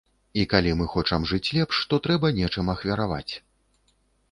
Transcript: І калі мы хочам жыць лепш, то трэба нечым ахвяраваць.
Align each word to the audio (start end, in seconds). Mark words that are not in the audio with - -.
І 0.43 0.45
калі 0.53 0.71
мы 0.79 0.87
хочам 0.93 1.27
жыць 1.33 1.51
лепш, 1.59 1.83
то 1.93 2.01
трэба 2.09 2.33
нечым 2.41 2.73
ахвяраваць. 2.77 3.31